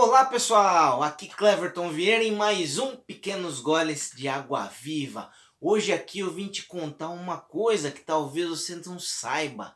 [0.00, 5.28] Olá pessoal, aqui Cleverton Vieira em mais um Pequenos Goles de Água Viva.
[5.60, 9.74] Hoje aqui eu vim te contar uma coisa que talvez você não saiba.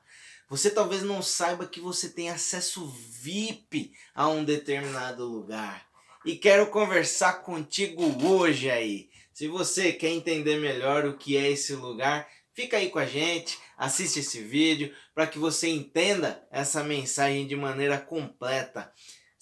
[0.49, 5.89] Você talvez não saiba que você tem acesso VIP a um determinado lugar.
[6.25, 9.11] E quero conversar contigo hoje aí.
[9.35, 13.59] Se você quer entender melhor o que é esse lugar, fica aí com a gente,
[13.77, 18.93] assiste esse vídeo para que você entenda essa mensagem de maneira completa.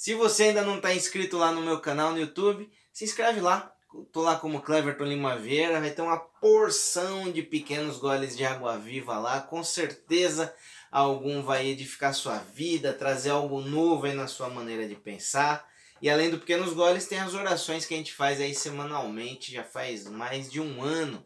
[0.00, 3.70] Se você ainda não está inscrito lá no meu canal no YouTube, se inscreve lá.
[4.10, 8.78] Tô lá como Cleverton Lima Vieira, vai ter uma porção de pequenos goles de água
[8.78, 9.42] viva lá.
[9.42, 10.54] Com certeza
[10.90, 15.68] algum vai edificar sua vida, trazer algo novo aí na sua maneira de pensar.
[16.00, 19.64] E além do pequenos goles, tem as orações que a gente faz aí semanalmente, já
[19.64, 21.22] faz mais de um ano.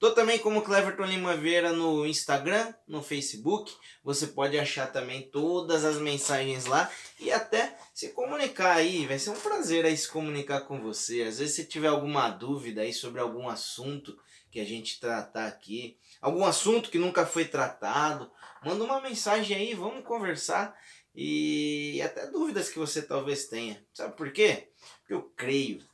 [0.00, 3.70] Tô também como Cleverton Lima Vieira no Instagram, no Facebook.
[4.02, 9.06] Você pode achar também todas as mensagens lá e até se comunicar aí.
[9.06, 11.24] Vai ser um prazer aí se comunicar com você.
[11.24, 14.18] Às vezes se tiver alguma dúvida aí sobre algum assunto
[14.50, 18.32] que a gente tratar aqui, algum assunto que nunca foi tratado,
[18.64, 20.74] manda uma mensagem aí, vamos conversar
[21.14, 23.84] e até dúvidas que você talvez tenha.
[23.92, 24.70] Sabe por quê?
[25.00, 25.86] Porque eu creio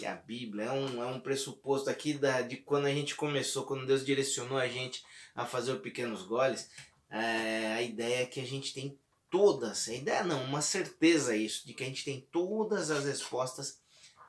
[0.00, 3.66] que a Bíblia é um, é um pressuposto aqui da, de quando a gente começou,
[3.66, 6.70] quando Deus direcionou a gente a fazer o Pequenos Goles,
[7.10, 8.98] é, a ideia é que a gente tem
[9.28, 13.78] todas, a ideia não, uma certeza isso, de que a gente tem todas as respostas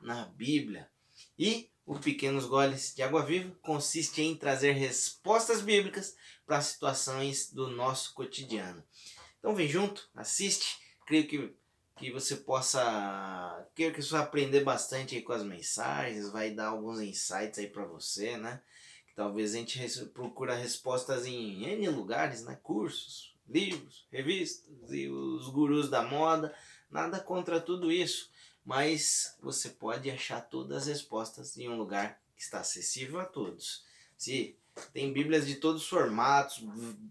[0.02, 0.90] na Bíblia.
[1.40, 7.70] E o Pequenos Goles de Água Viva consiste em trazer respostas bíblicas para situações do
[7.70, 8.84] nosso cotidiano.
[9.40, 11.56] Então vem junto, assiste, creio que
[12.02, 17.00] que você possa quero que você aprender bastante aí com as mensagens, vai dar alguns
[17.00, 18.60] insights aí para você, né?
[19.06, 22.60] Que talvez a gente procura respostas em N lugares, né?
[22.64, 26.54] Cursos, livros, revistas e os gurus da moda,
[26.90, 28.32] nada contra tudo isso,
[28.66, 33.86] mas você pode achar todas as respostas em um lugar que está acessível a todos.
[34.18, 34.58] Se
[34.94, 36.64] tem bíblias de todos os formatos,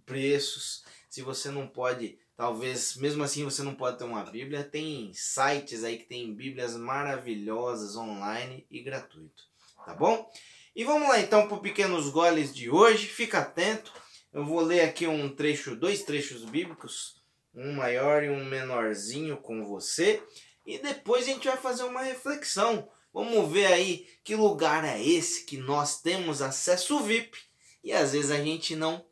[0.05, 4.65] preços, se você não pode Talvez, mesmo assim, você não pode ter uma Bíblia.
[4.65, 9.43] Tem sites aí que tem Bíblias maravilhosas online e gratuito.
[9.85, 10.27] Tá bom?
[10.75, 13.07] E vamos lá então para os pequenos goles de hoje.
[13.09, 13.93] Fica atento.
[14.33, 17.23] Eu vou ler aqui um trecho, dois trechos bíblicos,
[17.55, 20.23] um maior e um menorzinho com você.
[20.65, 22.89] E depois a gente vai fazer uma reflexão.
[23.13, 27.50] Vamos ver aí que lugar é esse que nós temos acesso VIP
[27.83, 29.05] e às vezes a gente não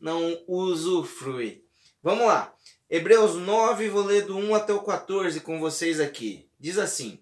[0.00, 1.64] não usufrui.
[2.02, 2.54] Vamos lá.
[2.90, 6.48] Hebreus 9, vou ler do 1 até o 14 com vocês aqui.
[6.60, 7.18] Diz assim: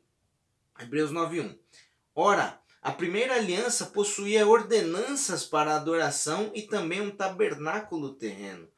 [0.78, 1.58] Hebreus 9, 1.
[2.14, 8.68] Ora, a primeira aliança possuía ordenanças para adoração e também um tabernáculo terreno,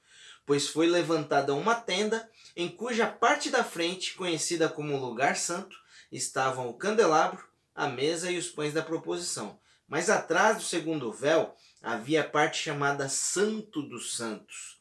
[0.45, 5.77] pois foi levantada uma tenda em cuja parte da frente, conhecida como lugar santo,
[6.13, 7.43] estavam o candelabro,
[7.75, 9.59] a mesa e os pães da proposição.
[9.89, 14.75] Mas atrás do segundo véu havia a parte chamada Santo dos Santos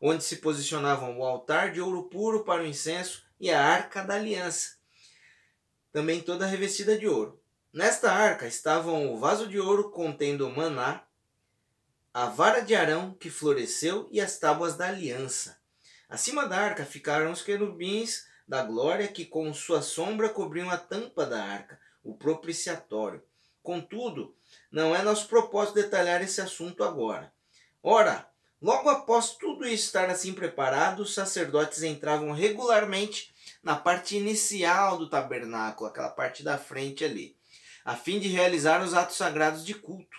[0.00, 4.14] onde se posicionavam o altar de ouro puro para o incenso e a arca da
[4.14, 4.76] aliança,
[5.92, 7.40] também toda revestida de ouro.
[7.72, 11.04] Nesta arca estavam o vaso de ouro contendo o maná,
[12.12, 15.58] a vara de Arão que floresceu e as tábuas da aliança.
[16.08, 21.26] Acima da arca ficaram os querubins da glória que com sua sombra cobriam a tampa
[21.26, 23.22] da arca, o propiciatório.
[23.62, 24.34] Contudo,
[24.70, 27.32] não é nosso propósito detalhar esse assunto agora.
[27.82, 28.28] Ora,
[28.60, 35.88] Logo após tudo estar assim preparado, os sacerdotes entravam regularmente na parte inicial do tabernáculo,
[35.88, 37.36] aquela parte da frente ali,
[37.84, 40.18] a fim de realizar os atos sagrados de culto.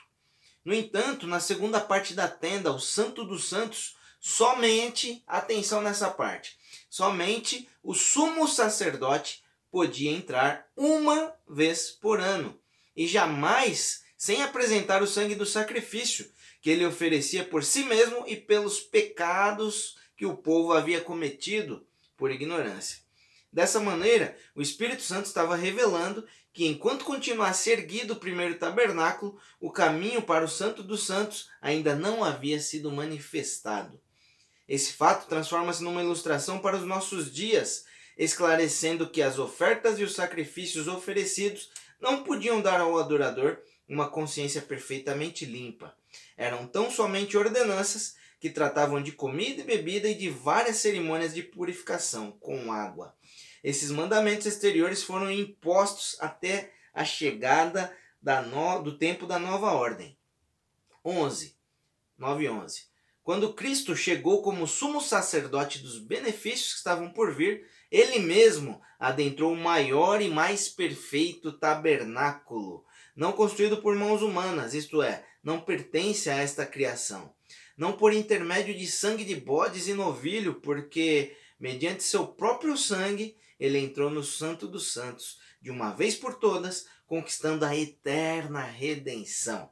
[0.64, 6.58] No entanto, na segunda parte da tenda, o Santo dos Santos, somente, atenção nessa parte,
[6.90, 12.58] somente o sumo sacerdote podia entrar uma vez por ano
[12.96, 16.30] e jamais sem apresentar o sangue do sacrifício,
[16.62, 21.88] que ele oferecia por si mesmo e pelos pecados que o povo havia cometido
[22.18, 23.00] por ignorância.
[23.52, 29.72] Dessa maneira, o Espírito Santo estava revelando que enquanto continuasse erguido o primeiro tabernáculo, o
[29.72, 34.02] caminho para o Santo dos Santos ainda não havia sido manifestado.
[34.68, 37.86] Esse fato transforma-se numa ilustração para os nossos dias,
[38.18, 41.70] esclarecendo que as ofertas e os sacrifícios oferecidos
[42.02, 45.96] não podiam dar ao adorador uma consciência perfeitamente limpa.
[46.38, 51.44] Eram tão somente ordenanças que tratavam de comida e bebida e de várias cerimônias de
[51.44, 53.16] purificação com água.
[53.64, 58.82] Esses mandamentos exteriores foram impostos até a chegada da no...
[58.82, 60.18] do tempo da nova ordem.
[61.04, 61.58] 11.
[62.18, 62.90] 9 e 11.
[63.24, 69.54] Quando Cristo chegou como sumo sacerdote dos benefícios que estavam por vir, Ele mesmo adentrou
[69.54, 72.86] o maior e mais perfeito tabernáculo,
[73.20, 77.34] não construído por mãos humanas, isto é, não pertence a esta criação.
[77.76, 83.78] Não por intermédio de sangue de bodes e novilho, porque, mediante seu próprio sangue, ele
[83.78, 89.70] entrou no Santo dos Santos, de uma vez por todas, conquistando a eterna redenção.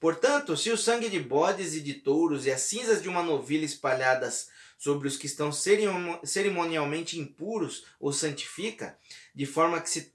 [0.00, 3.64] Portanto, se o sangue de bodes e de touros e as cinzas de uma novilha
[3.64, 8.98] espalhadas sobre os que estão cerimonialmente impuros os santifica,
[9.32, 10.10] de forma que se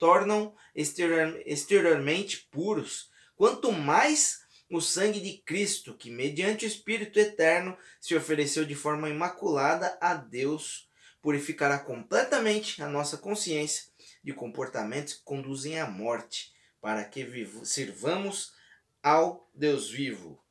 [0.00, 8.16] tornam exteriormente puros, quanto mais o sangue de Cristo, que mediante o Espírito eterno se
[8.16, 10.88] ofereceu de forma imaculada a Deus,
[11.20, 13.90] purificará completamente a nossa consciência
[14.24, 17.28] de comportamentos que conduzem à morte, para que
[17.64, 18.54] sirvamos
[19.02, 20.42] ao Deus vivo.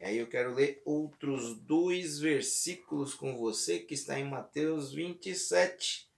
[0.00, 6.10] E aí eu quero ler outros dois versículos com você, que está em Mateus 27,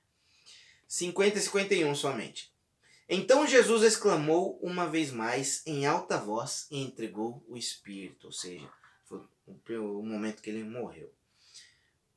[0.87, 2.57] 50 e 51 somente.
[3.08, 8.70] Então Jesus exclamou uma vez mais em alta voz e entregou o Espírito, ou seja,
[9.05, 11.12] foi o momento que ele morreu.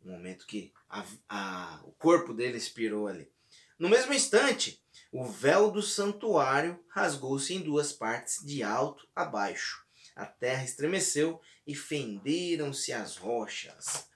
[0.03, 3.31] O momento que a, a, o corpo dele expirou ali.
[3.79, 9.85] No mesmo instante, o véu do santuário rasgou-se em duas partes, de alto a baixo
[10.15, 14.07] a terra estremeceu e fenderam-se as rochas.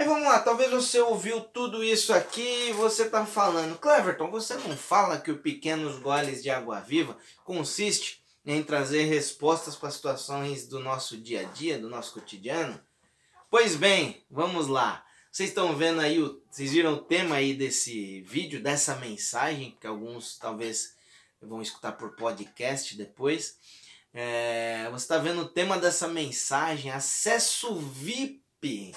[0.00, 4.54] Aí vamos lá, talvez você ouviu tudo isso aqui e você está falando, Cleverton, você
[4.54, 10.66] não fala que o Pequenos Goles de Água Viva consiste em trazer respostas para situações
[10.66, 12.80] do nosso dia a dia, do nosso cotidiano?
[13.50, 15.04] Pois bem, vamos lá.
[15.30, 19.86] Vocês estão vendo aí, o, vocês viram o tema aí desse vídeo, dessa mensagem, que
[19.86, 20.94] alguns talvez
[21.42, 23.58] vão escutar por podcast depois.
[24.14, 28.94] É, você está vendo o tema dessa mensagem, acesso VIP.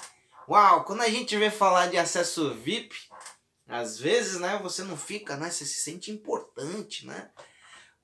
[0.48, 2.96] Uau, quando a gente vê falar de acesso VIP,
[3.68, 7.32] às vezes, né, você não fica, né, você se sente importante, né?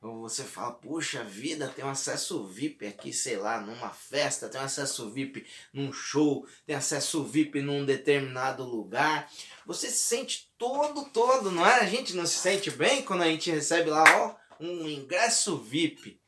[0.01, 4.61] Ou você fala, puxa vida, tem um acesso VIP aqui, sei lá, numa festa, tem
[4.61, 9.29] um acesso VIP num show, tem acesso VIP num determinado lugar.
[9.65, 11.81] Você se sente todo, todo, não é?
[11.81, 16.21] A gente não se sente bem quando a gente recebe lá, ó, um ingresso VIP.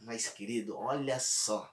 [0.00, 1.71] Mas, querido, olha só.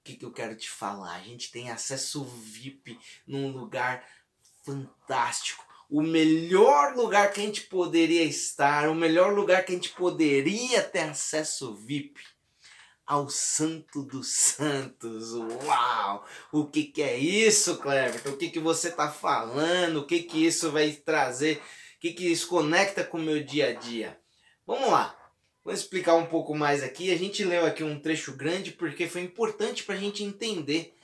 [0.00, 1.16] O que, que eu quero te falar?
[1.16, 4.02] A gente tem acesso VIP num lugar
[4.64, 5.64] fantástico.
[5.90, 10.82] O melhor lugar que a gente poderia estar, o melhor lugar que a gente poderia
[10.82, 12.20] ter acesso VIP
[13.04, 15.32] ao Santo dos Santos.
[15.34, 16.24] Uau!
[16.50, 18.22] O que, que é isso, Cleber?
[18.28, 19.98] O que, que você está falando?
[19.98, 21.56] O que, que isso vai trazer?
[21.96, 24.18] O que, que isso conecta com o meu dia a dia?
[24.66, 25.19] Vamos lá.
[25.62, 27.12] Vou explicar um pouco mais aqui.
[27.12, 30.96] A gente leu aqui um trecho grande porque foi importante para a gente entender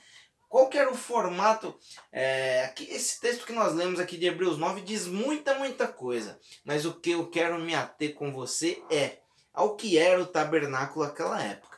[0.49, 1.77] qual que era o formato.
[2.11, 6.39] É, aqui, esse texto que nós lemos aqui de Hebreus 9 diz muita, muita coisa.
[6.65, 9.19] Mas o que eu quero me ater com você é
[9.53, 11.77] ao que era o tabernáculo naquela época.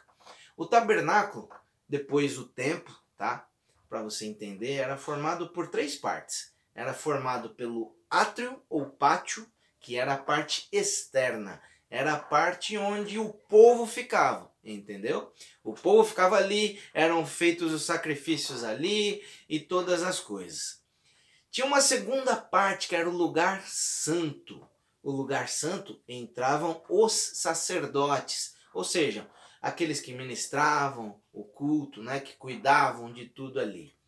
[0.55, 1.49] O tabernáculo,
[1.87, 3.45] depois do templo, tá?
[3.89, 6.53] Para você entender, era formado por três partes.
[6.73, 9.45] Era formado pelo átrio ou pátio,
[9.81, 15.33] que era a parte externa era a parte onde o povo ficava, entendeu?
[15.63, 20.83] O povo ficava ali, eram feitos os sacrifícios ali e todas as coisas.
[21.49, 24.67] Tinha uma segunda parte que era o lugar santo.
[25.01, 29.29] O lugar santo entravam os sacerdotes, ou seja,
[29.61, 33.98] aqueles que ministravam o culto, né, que cuidavam de tudo ali.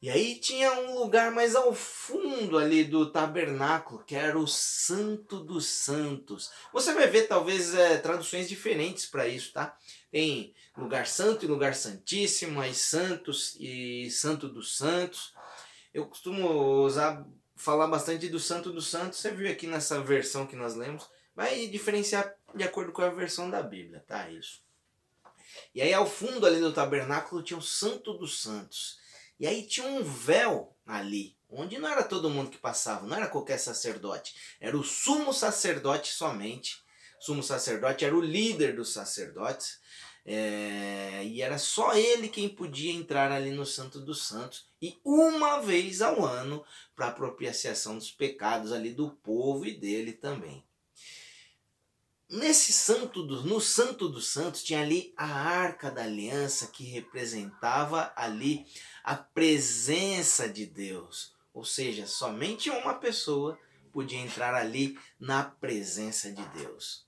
[0.00, 5.40] E aí tinha um lugar mais ao fundo ali do tabernáculo, que era o Santo
[5.40, 6.50] dos Santos.
[6.72, 9.76] Você vai ver talvez é, traduções diferentes para isso, tá?
[10.10, 15.34] Tem lugar santo e lugar santíssimo, aí santos e santo dos santos.
[15.94, 16.48] Eu costumo
[16.84, 17.26] usar
[17.56, 19.18] falar bastante do Santo dos Santos.
[19.18, 23.50] Você viu aqui nessa versão que nós lemos, vai diferenciar de acordo com a versão
[23.50, 24.28] da Bíblia, tá?
[24.30, 24.62] Isso.
[25.74, 28.98] E aí ao fundo ali do tabernáculo tinha o Santo dos Santos.
[29.38, 33.28] E aí tinha um véu ali, onde não era todo mundo que passava, não era
[33.28, 36.84] qualquer sacerdote, era o sumo sacerdote somente.
[37.20, 39.80] O sumo sacerdote era o líder dos sacerdotes.
[40.28, 45.60] É, e era só ele quem podia entrar ali no Santo dos Santos e uma
[45.60, 46.64] vez ao ano
[46.96, 50.64] para propiciação dos pecados ali do povo e dele também.
[52.28, 58.12] Nesse santo do, no Santo dos Santos tinha ali a Arca da Aliança que representava
[58.16, 58.66] ali
[59.04, 61.32] a presença de Deus.
[61.54, 63.56] Ou seja, somente uma pessoa
[63.92, 67.06] podia entrar ali na presença de Deus.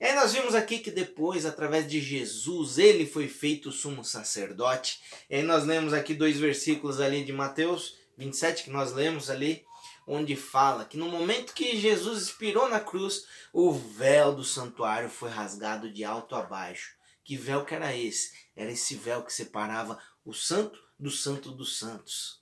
[0.00, 5.00] E aí nós vimos aqui que depois, através de Jesus, ele foi feito sumo sacerdote.
[5.30, 9.64] E aí nós lemos aqui dois versículos ali de Mateus 27 que nós lemos ali,
[10.08, 15.28] onde fala que no momento que Jesus expirou na cruz, o véu do santuário foi
[15.28, 16.96] rasgado de alto a baixo.
[17.22, 18.32] Que véu que era esse?
[18.56, 22.40] Era esse véu que separava o santo do santo dos santos.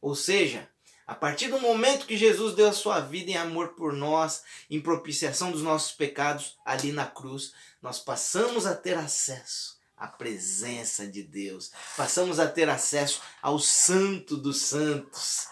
[0.00, 0.68] Ou seja,
[1.06, 4.80] a partir do momento que Jesus deu a sua vida em amor por nós, em
[4.80, 7.52] propiciação dos nossos pecados ali na cruz,
[7.82, 11.70] nós passamos a ter acesso à presença de Deus.
[11.96, 15.48] Passamos a ter acesso ao Santo dos Santos.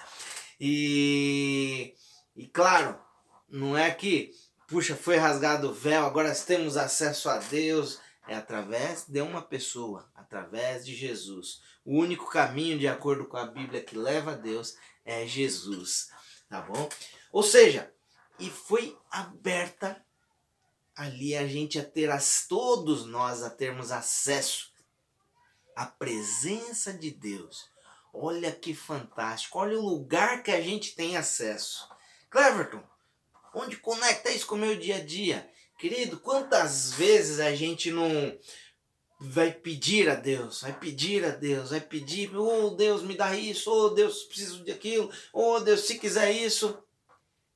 [0.60, 1.94] E,
[2.36, 3.00] e claro,
[3.48, 4.32] não é que,
[4.68, 7.98] puxa, foi rasgado o véu, agora temos acesso a Deus.
[8.28, 11.62] É através de uma pessoa, através de Jesus.
[11.84, 16.10] O único caminho, de acordo com a Bíblia, que leva a Deus é Jesus,
[16.48, 16.88] tá bom?
[17.32, 17.92] Ou seja,
[18.38, 20.04] e foi aberta
[20.94, 24.70] ali a gente a ter as todos nós a termos acesso
[25.74, 27.69] à presença de Deus.
[28.12, 31.88] Olha que fantástico, olha o lugar que a gente tem acesso.
[32.28, 32.82] Cleverton,
[33.54, 35.48] onde conecta isso com o meu dia a dia?
[35.78, 38.38] Querido, quantas vezes a gente não
[39.20, 43.70] vai pedir a Deus, vai pedir a Deus, vai pedir, oh Deus, me dá isso,
[43.70, 46.82] oh Deus, preciso de aquilo, oh Deus, se quiser isso.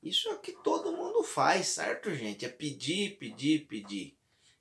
[0.02, 2.44] Isso é o que todo mundo faz, certo, gente?
[2.44, 4.14] É pedir, pedir, pedir.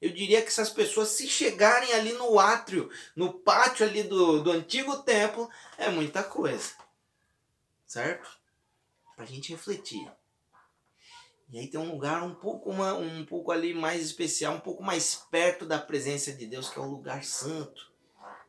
[0.03, 4.51] Eu diria que essas pessoas, se chegarem ali no átrio, no pátio ali do, do
[4.51, 6.74] antigo templo, é muita coisa.
[7.88, 8.29] Certo?
[9.15, 10.12] Pra gente refletir.
[11.50, 14.83] E aí tem um lugar um pouco, uma, um pouco ali mais especial, um pouco
[14.83, 17.89] mais perto da presença de Deus, que é o lugar santo.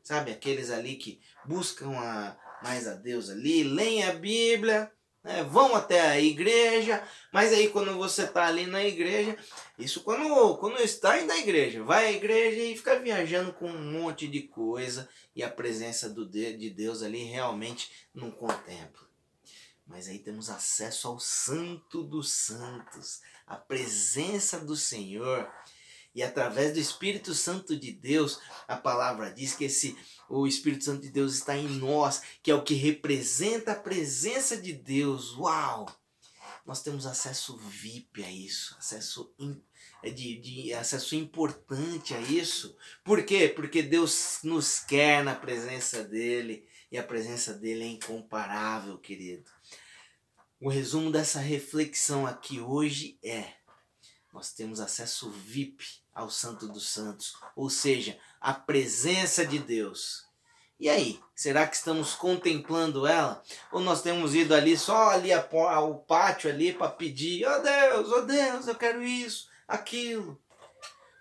[0.02, 4.90] Sabe, aqueles ali que buscam a, mais a Deus ali, leem a Bíblia,
[5.25, 7.02] né, vão até a igreja,
[7.33, 9.37] mas aí quando você está ali na igreja,
[9.78, 13.93] isso quando, quando está indo à igreja, vai à igreja e fica viajando com um
[13.93, 19.02] monte de coisa e a presença do, de Deus ali realmente não contempla.
[19.87, 25.50] Mas aí temos acesso ao Santo dos Santos, a presença do Senhor.
[26.14, 29.97] E através do Espírito Santo de Deus, a palavra diz que esse
[30.28, 34.56] o Espírito Santo de Deus está em nós, que é o que representa a presença
[34.56, 35.37] de Deus.
[35.37, 35.87] Uau!
[36.64, 39.35] Nós temos acesso VIP a isso, acesso
[40.02, 42.76] é de, de acesso importante a isso.
[43.02, 43.49] Por quê?
[43.49, 49.50] Porque Deus nos quer na presença dele e a presença dele é incomparável, querido.
[50.61, 53.52] O resumo dessa reflexão aqui hoje é:
[54.33, 60.25] nós temos acesso VIP ao Santo dos Santos, ou seja, a presença de Deus.
[60.78, 63.42] E aí, será que estamos contemplando ela?
[63.73, 68.23] Ou nós temos ido ali só ali ao pátio ali para pedir, oh Deus, oh
[68.23, 70.40] Deus, eu quero isso, aquilo.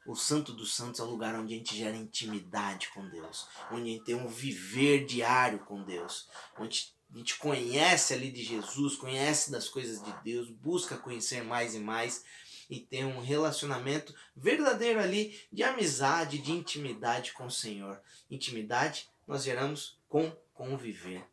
[0.06, 3.90] O Santo dos Santos é o lugar onde a gente gera intimidade com Deus, onde
[3.90, 6.28] a gente tem um viver diário com Deus,
[6.60, 11.74] onde a gente conhece ali de Jesus, conhece das coisas de Deus, busca conhecer mais
[11.74, 12.26] e mais
[12.70, 18.00] e ter um relacionamento verdadeiro ali de amizade, de intimidade com o Senhor.
[18.29, 21.24] Intimidade nós geramos com conviver.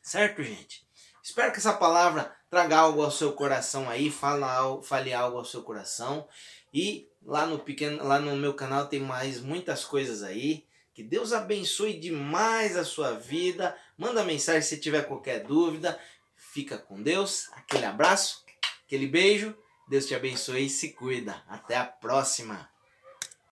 [0.00, 0.86] Certo, gente?
[1.22, 5.62] Espero que essa palavra traga algo ao seu coração aí, fala, fale algo ao seu
[5.62, 6.28] coração.
[6.74, 10.66] E lá no, pequeno, lá no meu canal tem mais muitas coisas aí.
[10.92, 13.76] Que Deus abençoe demais a sua vida.
[13.96, 15.98] Manda mensagem se tiver qualquer dúvida.
[16.34, 17.48] Fica com Deus.
[17.52, 18.44] Aquele abraço,
[18.84, 19.56] aquele beijo.
[19.92, 21.44] Deus te abençoe e se cuida.
[21.46, 22.71] Até a próxima.